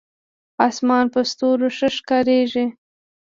اسمان 0.67 1.05
په 1.13 1.19
ستورو 1.31 1.67
ښه 1.77 1.87
ښکارېږي. 1.97 2.65